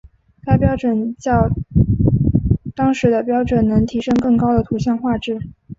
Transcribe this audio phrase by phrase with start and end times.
[0.43, 1.51] 该标准较
[2.75, 5.39] 当时的标准能提升更高的图像画质。